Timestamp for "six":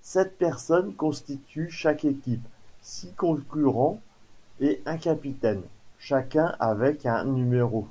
2.80-3.12